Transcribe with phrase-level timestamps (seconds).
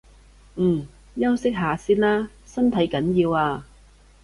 [0.55, 3.67] 嗯，休息下先啦，身體緊要啊